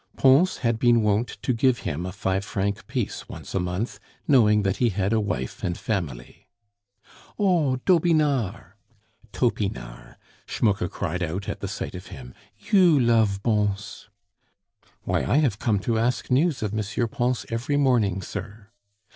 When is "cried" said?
10.89-11.21